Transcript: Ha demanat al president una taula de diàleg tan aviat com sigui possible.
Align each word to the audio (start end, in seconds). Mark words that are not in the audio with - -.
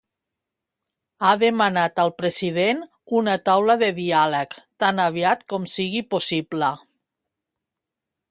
Ha 1.25 1.33
demanat 1.41 1.99
al 2.03 2.13
president 2.21 2.79
una 3.19 3.35
taula 3.49 3.75
de 3.83 3.91
diàleg 3.99 4.57
tan 4.85 5.01
aviat 5.05 5.45
com 5.53 5.71
sigui 5.77 6.05
possible. 6.15 6.71